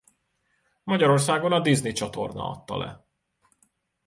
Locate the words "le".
2.77-3.07